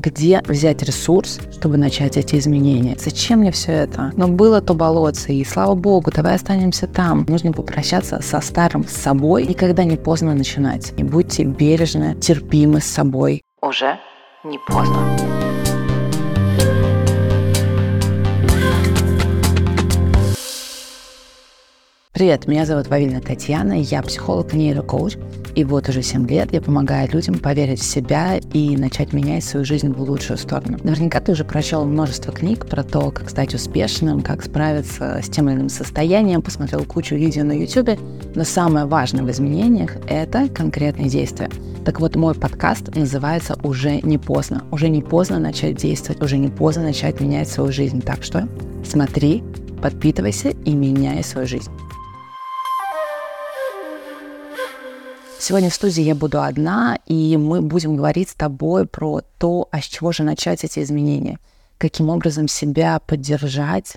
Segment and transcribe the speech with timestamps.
[0.00, 2.96] где взять ресурс, чтобы начать эти изменения.
[2.98, 4.12] Зачем мне все это?
[4.16, 7.24] Но было то болотце, и слава богу, давай останемся там.
[7.28, 9.46] Нужно попрощаться со старым с собой.
[9.46, 10.92] Никогда не поздно начинать.
[10.96, 13.42] И будьте бережны, терпимы с собой.
[13.62, 13.98] Уже
[14.44, 15.59] не поздно.
[22.20, 25.16] Привет, меня зовут Вавильна Татьяна, я психолог нейрокоуч,
[25.54, 29.64] и вот уже 7 лет я помогаю людям поверить в себя и начать менять свою
[29.64, 30.76] жизнь в лучшую сторону.
[30.82, 35.48] Наверняка ты уже прочел множество книг про то, как стать успешным, как справиться с тем
[35.48, 37.98] или иным состоянием, посмотрел кучу видео на YouTube,
[38.34, 41.48] но самое важное в изменениях— это конкретные действия.
[41.86, 44.64] Так вот, мой подкаст называется «Уже не поздно».
[44.70, 48.02] Уже не поздно начать действовать, уже не поздно начать менять свою жизнь.
[48.02, 48.46] Так что
[48.84, 49.42] смотри,
[49.80, 51.70] подпитывайся и меняй свою жизнь.
[55.50, 59.80] Сегодня в студии я буду одна, и мы будем говорить с тобой про то, а
[59.80, 61.40] с чего же начать эти изменения,
[61.76, 63.96] каким образом себя поддержать,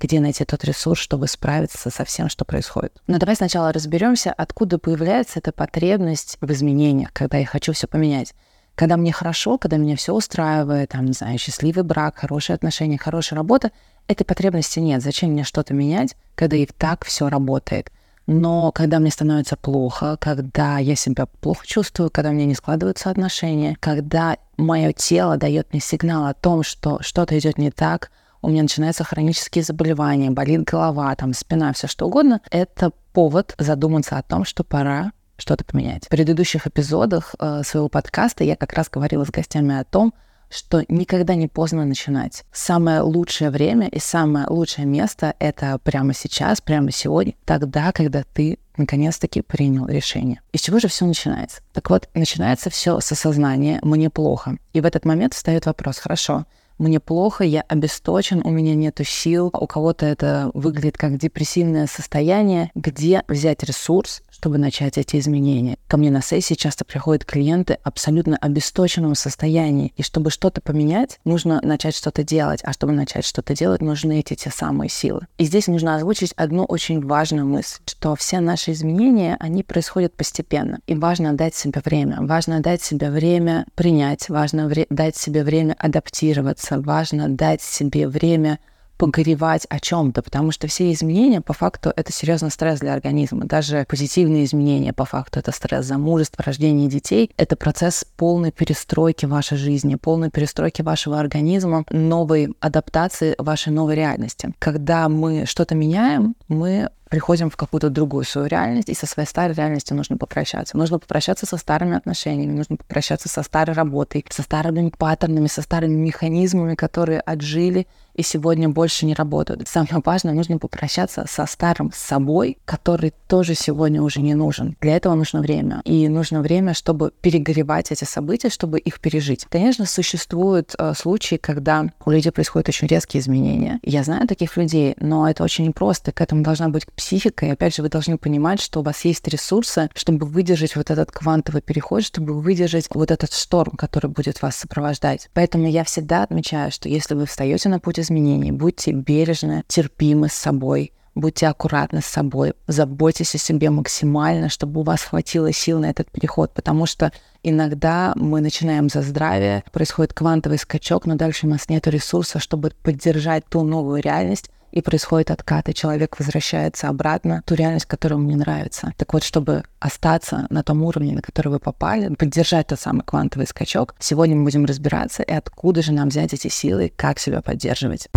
[0.00, 3.02] где найти тот ресурс, чтобы справиться со всем, что происходит.
[3.06, 8.32] Но давай сначала разберемся, откуда появляется эта потребность в изменениях, когда я хочу все поменять.
[8.74, 13.36] Когда мне хорошо, когда меня все устраивает, там, не знаю, счастливый брак, хорошие отношения, хорошая
[13.36, 13.72] работа,
[14.08, 15.02] этой потребности нет.
[15.02, 17.92] Зачем мне что-то менять, когда и так все работает?
[18.26, 23.76] Но когда мне становится плохо, когда я себя плохо чувствую, когда меня не складываются отношения,
[23.80, 28.62] когда мое тело дает мне сигнал о том, что что-то идет не так, у меня
[28.62, 34.44] начинаются хронические заболевания, болит голова, там спина, все что угодно, это повод задуматься о том,
[34.44, 36.06] что пора что-то поменять.
[36.06, 40.14] В предыдущих эпизодах э, своего подкаста я как раз говорила с гостями о том,
[40.54, 42.44] что никогда не поздно начинать.
[42.52, 48.58] Самое лучшее время и самое лучшее место— это прямо сейчас, прямо сегодня, тогда, когда ты
[48.76, 50.40] наконец-таки принял решение.
[50.52, 51.60] Из чего же все начинается?
[51.72, 54.56] Так вот, начинается все с осознания «мне плохо».
[54.72, 56.46] И в этот момент встает вопрос «хорошо,
[56.78, 62.70] мне плохо, я обесточен, у меня нет сил, у кого-то это выглядит как депрессивное состояние.
[62.74, 65.78] Где взять ресурс, чтобы начать эти изменения?
[65.88, 71.60] Ко мне на сессии часто приходят клиенты абсолютно обесточенном состоянии, и чтобы что-то поменять, нужно
[71.62, 75.26] начать что-то делать, а чтобы начать что-то делать, нужны эти те самые силы.
[75.38, 80.80] И здесь нужно озвучить одну очень важную мысль, что все наши изменения, они происходят постепенно,
[80.86, 85.74] и важно дать себе время, важно дать себе время принять, важно вре- дать себе время
[85.78, 88.58] адаптироваться, важно дать себе время
[88.96, 93.44] погоревать о чем-то, потому что все изменения, по факту, это серьезный стресс для организма.
[93.44, 97.30] Даже позитивные изменения, по факту, это стресс замужества, рождения детей.
[97.36, 104.52] Это процесс полной перестройки вашей жизни, полной перестройки вашего организма, новой адаптации вашей новой реальности.
[104.58, 109.54] Когда мы что-то меняем, мы приходим в какую-то другую свою реальность, и со своей старой
[109.54, 110.76] реальностью нужно попрощаться.
[110.76, 115.94] Нужно попрощаться со старыми отношениями, нужно попрощаться со старой работой, со старыми паттернами, со старыми
[115.94, 119.68] механизмами, которые отжили и сегодня больше не работают.
[119.68, 124.76] Самое важное, нужно попрощаться со старым собой, который тоже сегодня уже не нужен.
[124.80, 125.80] Для этого нужно время.
[125.84, 129.46] И нужно время, чтобы перегревать эти события, чтобы их пережить.
[129.50, 133.80] Конечно, существуют э, случаи, когда у людей происходят очень резкие изменения.
[133.82, 136.12] Я знаю таких людей, но это очень непросто.
[136.12, 137.46] К этому должна быть психика.
[137.46, 141.10] И опять же, вы должны понимать, что у вас есть ресурсы, чтобы выдержать вот этот
[141.10, 145.28] квантовый переход, чтобы выдержать вот этот шторм, который будет вас сопровождать.
[145.32, 150.34] Поэтому я всегда отмечаю, что если вы встаете на путь изменений, будьте бережны, терпимы с
[150.34, 155.90] собой, будьте аккуратны с собой, заботьтесь о себе максимально, чтобы у вас хватило сил на
[155.90, 157.12] этот переход, потому что
[157.42, 162.72] иногда мы начинаем за здравие, происходит квантовый скачок, но дальше у нас нет ресурса, чтобы
[162.82, 168.18] поддержать ту новую реальность, и происходит откат, и человек возвращается обратно в ту реальность, которая
[168.18, 168.92] не нравится.
[168.96, 173.46] Так вот, чтобы остаться на том уровне, на который вы попали, поддержать тот самый квантовый
[173.46, 178.08] скачок, сегодня мы будем разбираться, и откуда же нам взять эти силы, как себя поддерживать.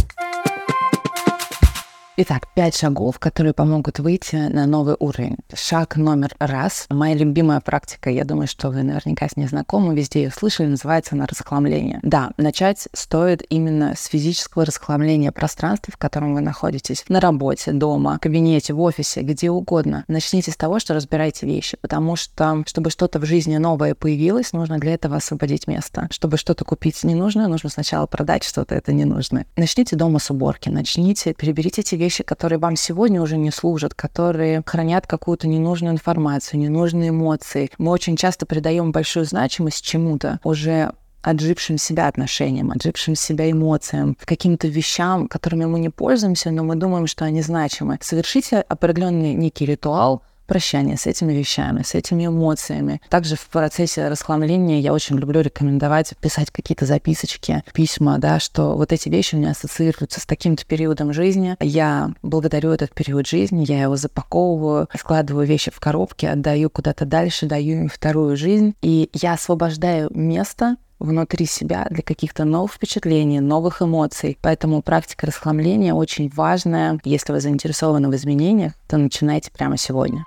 [2.20, 5.38] Итак, пять шагов, которые помогут выйти на новый уровень.
[5.54, 6.88] Шаг номер раз.
[6.90, 11.14] Моя любимая практика, я думаю, что вы наверняка с ней знакомы, везде ее слышали, называется
[11.14, 12.00] она расхламление.
[12.02, 17.06] Да, начать стоит именно с физического расхламления пространства, в котором вы находитесь.
[17.08, 20.04] На работе, дома, в кабинете, в офисе, где угодно.
[20.08, 24.80] Начните с того, что разбирайте вещи, потому что, чтобы что-то в жизни новое появилось, нужно
[24.80, 26.08] для этого освободить место.
[26.10, 29.46] Чтобы что-то купить ненужное, нужно сначала продать что-то это ненужное.
[29.56, 33.94] Начните дома с уборки, начните, переберите эти вещи вещи, которые вам сегодня уже не служат,
[33.94, 37.70] которые хранят какую-то ненужную информацию, ненужные эмоции.
[37.78, 44.70] Мы очень часто придаем большую значимость чему-то уже отжившим себя отношениям, отжившим себя эмоциям, каким-то
[44.70, 47.98] вещам, которыми мы не пользуемся, но мы думаем, что они значимы.
[48.02, 53.02] Совершите определенный некий ритуал прощание с этими вещами, с этими эмоциями.
[53.10, 58.92] Также в процессе расхламления я очень люблю рекомендовать писать какие-то записочки, письма, да, что вот
[58.92, 61.56] эти вещи у меня ассоциируются с таким-то периодом жизни.
[61.60, 67.46] Я благодарю этот период жизни, я его запаковываю, складываю вещи в коробки, отдаю куда-то дальше,
[67.46, 68.76] даю им вторую жизнь.
[68.82, 74.38] И я освобождаю место внутри себя для каких-то новых впечатлений, новых эмоций.
[74.42, 77.00] Поэтому практика расхламления очень важная.
[77.04, 80.24] Если вы заинтересованы в изменениях, то начинайте прямо сегодня.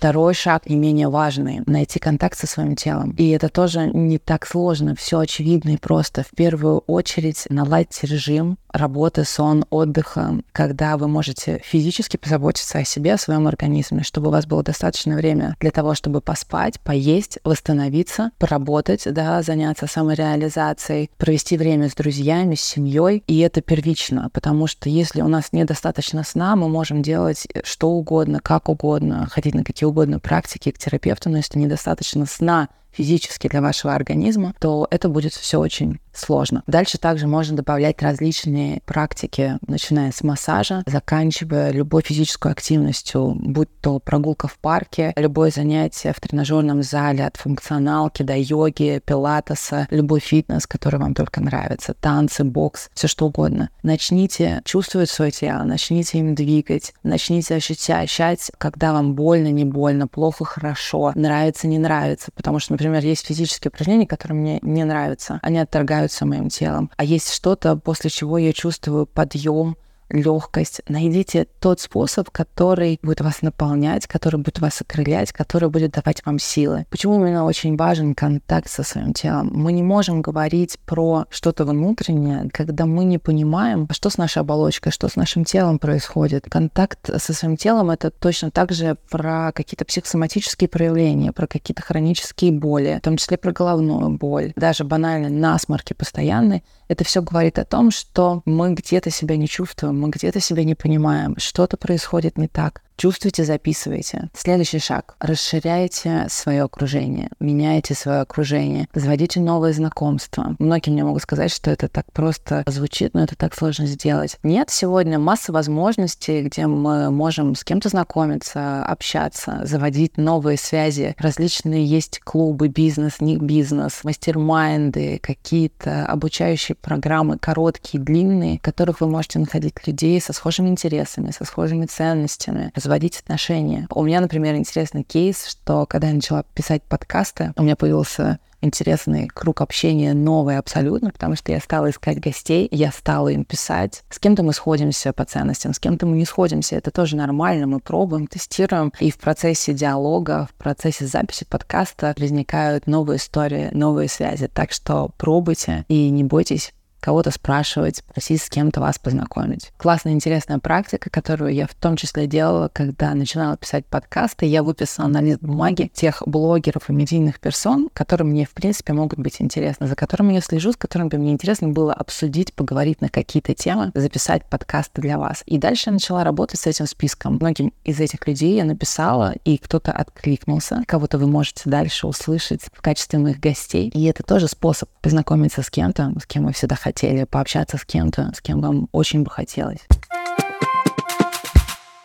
[0.00, 3.10] Второй шаг не менее важный— найти контакт со своим телом.
[3.18, 6.22] И это тоже не так сложно, все очевидно и просто.
[6.22, 13.14] В первую очередь наладьте режим работы, сон, отдыха, когда вы можете физически позаботиться о себе,
[13.14, 18.30] о своем организме, чтобы у вас было достаточно время для того, чтобы поспать, поесть, восстановиться,
[18.38, 23.22] поработать, да, заняться самореализацией, провести время с друзьями, с семьей.
[23.26, 28.40] И это первично, потому что если у нас недостаточно сна, мы можем делать что угодно,
[28.42, 33.60] как угодно, ходить на какие угодно практики к терапевту, но если недостаточно сна физически для
[33.60, 36.62] вашего организма, то это будет все очень сложно.
[36.66, 43.98] Дальше также можно добавлять различные практики, начиная с массажа, заканчивая любой физической активностью, будь то
[44.00, 50.66] прогулка в парке, любое занятие в тренажерном зале, от функционалки до йоги, пилатеса, любой фитнес,
[50.66, 53.70] который вам только нравится, танцы, бокс, все что угодно.
[53.82, 60.44] Начните чувствовать свое тело, начните им двигать, начните ощущать, когда вам больно, не больно, плохо,
[60.44, 65.58] хорошо, нравится, не нравится, потому что, например, есть физические упражнения, которые мне не нравятся, они
[65.58, 69.76] отторгают являются моим телом, а есть что-то, после чего я чувствую подъем,
[70.10, 70.82] легкость.
[70.88, 76.38] Найдите тот способ, который будет вас наполнять, который будет вас окрылять, который будет давать вам
[76.38, 76.86] силы.
[76.90, 79.50] Почему именно очень важен контакт со своим телом?
[79.52, 84.92] Мы не можем говорить про что-то внутреннее, когда мы не понимаем, что с нашей оболочкой,
[84.92, 86.46] что с нашим телом происходит.
[86.50, 92.52] Контакт со своим телом— это точно так же про какие-то психосоматические проявления, про какие-то хронические
[92.52, 96.62] боли, в том числе про головную боль, даже банально насморки постоянные.
[96.90, 100.74] Это все говорит о том, что мы где-то себя не чувствуем, мы где-то себя не
[100.74, 102.82] понимаем, что-то происходит не так.
[103.00, 104.28] Чувствуйте, записывайте.
[104.34, 105.14] Следующий шаг.
[105.20, 110.54] Расширяйте свое окружение, меняйте свое окружение, заводите новые знакомства.
[110.58, 114.36] Многие мне могут сказать, что это так просто звучит, но это так сложно сделать.
[114.42, 121.14] Нет, сегодня масса возможностей, где мы можем с кем-то знакомиться, общаться, заводить новые связи.
[121.16, 129.08] Различные есть клубы, бизнес, не бизнес, мастер-майнды, какие-то обучающие программы, короткие, длинные, в которых вы
[129.08, 133.86] можете находить людей со схожими интересами, со схожими ценностями, заводить отношения.
[133.94, 139.28] У меня, например, интересный кейс, что когда я начала писать подкасты, у меня появился интересный
[139.28, 144.02] круг общения, новый абсолютно, потому что я стала искать гостей, я стала им писать.
[144.10, 146.74] С кем-то мы сходимся по ценностям, с кем-то мы не сходимся.
[146.74, 148.92] Это тоже нормально, мы пробуем, тестируем.
[148.98, 154.48] И в процессе диалога, в процессе записи подкаста возникают новые истории, новые связи.
[154.52, 159.72] Так что пробуйте и не бойтесь кого-то спрашивать, просить с кем-то вас познакомить.
[159.78, 164.46] Классная, интересная практика, которую я в том числе делала, когда начинала писать подкасты.
[164.46, 169.18] Я выписала на лист бумаги тех блогеров и медийных персон, которые мне, в принципе, могут
[169.18, 173.08] быть интересны, за которыми я слежу, с которыми бы мне интересно было обсудить, поговорить на
[173.08, 175.42] какие-то темы, записать подкасты для вас.
[175.46, 177.36] И дальше я начала работать с этим списком.
[177.36, 180.82] Многим из этих людей я написала, и кто-то откликнулся.
[180.86, 183.88] Кого-то вы можете дальше услышать в качестве моих гостей.
[183.88, 187.84] И это тоже способ познакомиться с кем-то, с кем вы всегда хотели хотели пообщаться с
[187.84, 189.78] кем-то, с кем вам очень бы хотелось.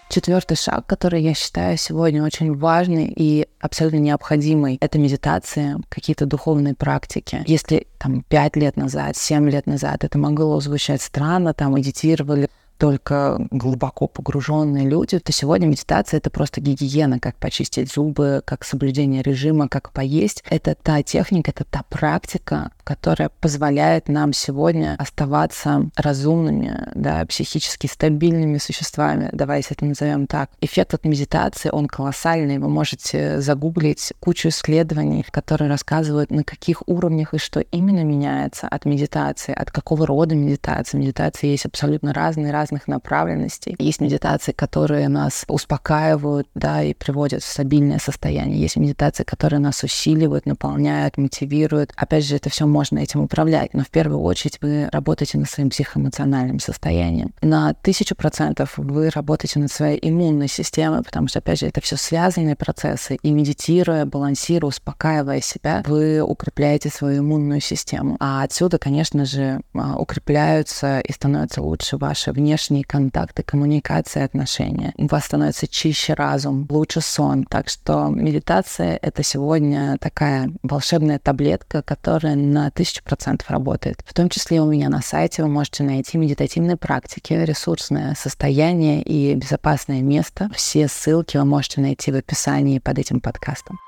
[0.10, 6.76] Четвертый шаг, который я считаю сегодня очень важный и абсолютно необходимый, это медитация, какие-то духовные
[6.76, 7.44] практики.
[7.48, 13.40] Если там пять лет назад, семь лет назад это могло звучать странно, там медитировали только
[13.52, 19.68] глубоко погруженные люди, то сегодня медитация— это просто гигиена, как почистить зубы, как соблюдение режима,
[19.68, 20.44] как поесть.
[20.50, 28.58] Это та техника, это та практика, которая позволяет нам сегодня оставаться разумными, да, психически стабильными
[28.60, 30.50] существами, давайте это назовем так.
[30.62, 32.60] Эффект от медитации, он колоссальный.
[32.60, 38.86] Вы можете загуглить кучу исследований, которые рассказывают, на каких уровнях и что именно меняется от
[38.86, 40.98] медитации, от какого рода медитации.
[40.98, 43.76] Медитации есть абсолютно разные, разных направленностей.
[43.80, 48.60] Есть медитации, которые нас успокаивают, да, и приводят в стабильное состояние.
[48.60, 51.92] Есть медитации, которые нас усиливают, наполняют, мотивируют.
[51.96, 55.70] Опять же, это все можно этим управлять, но в первую очередь вы работаете над своим
[55.70, 57.34] психоэмоциональным состоянием.
[57.42, 61.96] На тысячу процентов вы работаете над своей иммунной системой, потому что, опять же, это все
[61.96, 68.18] связанные процессы, и медитируя, балансируя, успокаивая себя, вы укрепляете свою иммунную систему.
[68.20, 74.94] А отсюда, конечно же, а, укрепляются и становятся лучше ваши внешние контакты, коммуникации, отношения.
[74.98, 77.46] У вас становится чище разум, лучше сон.
[77.46, 84.04] Так что медитация— это сегодня такая волшебная таблетка, которая на тысячу процентов работает.
[84.06, 89.34] В том числе у меня на сайте вы можете найти медитативные практики, ресурсное состояние и
[89.36, 90.50] безопасное место.
[90.54, 93.80] Все ссылки вы можете найти в описании под этим подкастом.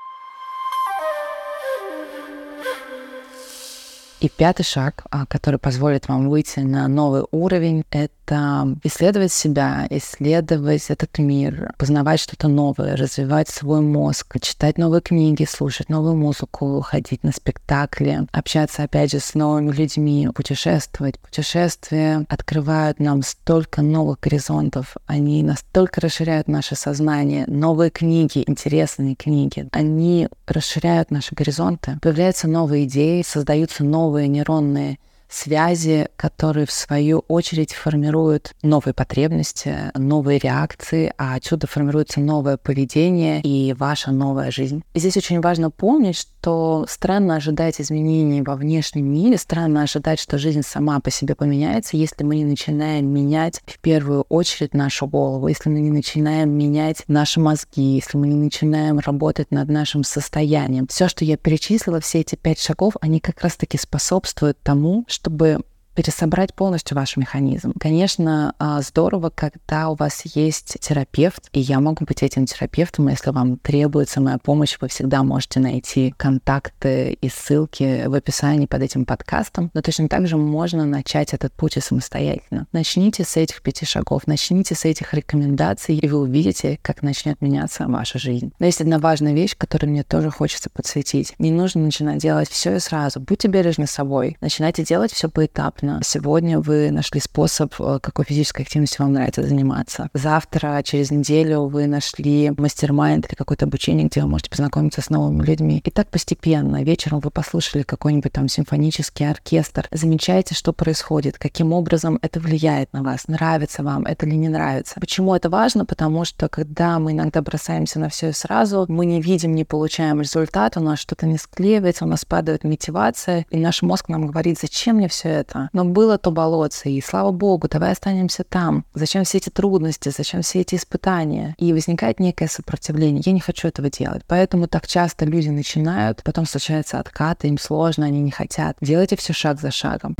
[4.20, 10.90] И пятый шаг, а, который позволит вам выйти на новый уровень, это исследовать себя, исследовать
[10.90, 17.22] этот мир, познавать что-то новое, развивать свой мозг, читать новые книги, слушать новую музыку, ходить
[17.22, 21.18] на спектакли, общаться, опять же, с новыми людьми, путешествовать.
[21.20, 27.44] Путешествия открывают нам столько новых горизонтов, они настолько расширяют наше сознание.
[27.46, 31.98] Новые книги, интересные книги, они расширяют наши горизонты.
[32.02, 34.98] Появляются новые идеи, создаются новые нейронные
[35.28, 43.40] связи, которые в свою очередь формируют новые потребности, новые реакции, а отсюда формируется новое поведение
[43.42, 44.82] и ваша новая жизнь.
[44.94, 50.38] И здесь очень важно помнить, что странно ожидать изменений во внешнем мире, странно ожидать, что
[50.38, 55.48] жизнь сама по себе поменяется, если мы не начинаем менять в первую очередь нашу голову,
[55.48, 60.86] если мы не начинаем менять наши мозги, если мы не начинаем работать над нашим состоянием.
[60.86, 65.58] Все, что я перечислила, все эти пять шагов, они как раз-таки способствуют тому, чтобы
[65.98, 67.72] пересобрать полностью ваш механизм.
[67.76, 73.30] Конечно, а, здорово, когда у вас есть терапевт, и я могу быть этим терапевтом, если
[73.30, 79.06] вам требуется моя помощь, вы всегда можете найти контакты и ссылки в описании под этим
[79.06, 79.72] подкастом.
[79.74, 82.68] Но точно так же можно начать этот путь и самостоятельно.
[82.70, 87.88] Начните с этих пяти шагов, начните с этих рекомендаций, и вы увидите, как начнет меняться
[87.88, 88.52] ваша жизнь.
[88.60, 91.34] Но есть одна важная вещь, которую мне тоже хочется подсветить.
[91.40, 93.18] Не нужно начинать делать все и сразу.
[93.18, 94.36] Будьте бережны с собой.
[94.40, 96.02] Начинайте делать все поэтапно важно.
[96.04, 100.08] Сегодня вы нашли способ, э, какой физической активностью вам нравится заниматься.
[100.14, 105.44] Завтра, через неделю вы нашли мастер-майнд или какое-то обучение, где вы можете познакомиться с новыми
[105.44, 105.80] людьми.
[105.84, 106.82] И так постепенно.
[106.82, 109.88] Вечером вы послушали какой-нибудь там симфонический оркестр.
[109.92, 115.00] Замечаете, что происходит, каким образом это влияет на вас, нравится вам это или не нравится.
[115.00, 115.84] Почему это важно?
[115.84, 120.76] Потому что когда мы иногда бросаемся на все сразу, мы не видим, не получаем результат,
[120.76, 124.96] у нас что-то не склеивается, у нас падает мотивация, и наш мозг нам говорит, зачем
[124.96, 125.70] мне все это?
[125.78, 128.84] Но было то болотце, и слава богу, давай останемся там.
[128.94, 131.54] Зачем все эти трудности, зачем все эти испытания?
[131.56, 133.22] И возникает некое сопротивление.
[133.24, 134.24] Я не хочу этого делать.
[134.26, 138.76] Поэтому так часто люди начинают, потом случается откат, им сложно, они не хотят.
[138.80, 140.16] Делайте все шаг за шагом.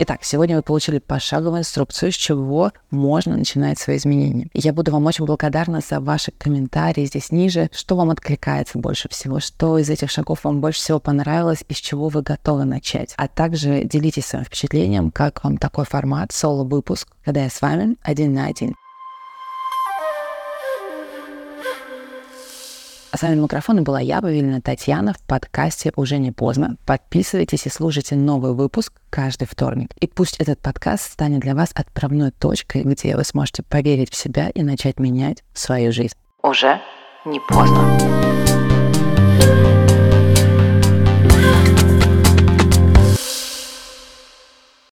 [0.00, 4.48] Итак, сегодня вы получили пошаговую инструкцию, с чего можно начинать свои изменения.
[4.54, 9.40] Я буду вам очень благодарна за ваши комментарии здесь ниже, что вам откликается больше всего,
[9.40, 13.12] что из этих шагов вам больше всего понравилось и с чего вы готовы начать.
[13.16, 18.34] А также делитесь своим впечатлением, как вам такой формат, соло-выпуск, когда я с вами один
[18.34, 18.76] на один.
[23.18, 26.76] С вами на микрофоне была я, Павелина Татьяна, в подкасте «Уже не поздно».
[26.86, 29.90] Подписывайтесь и слушайте новый выпуск каждый вторник.
[29.98, 34.50] И пусть этот подкаст станет для вас отправной точкой, где вы сможете поверить в себя
[34.50, 36.14] и начать менять свою жизнь.
[36.44, 36.80] Уже
[37.24, 37.98] не поздно.